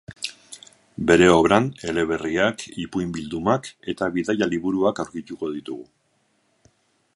Bere 1.09 1.27
obran 1.33 1.67
eleberriak, 1.91 2.65
ipuin-bildumak 2.85 3.71
eta 3.95 4.09
bidaia 4.17 4.51
liburuak 4.55 5.05
aurkituko 5.07 5.53
ditugu. 5.59 6.73